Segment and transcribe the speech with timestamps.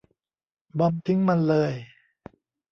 [0.79, 1.73] บอมบ์ทิ้งมันเลย!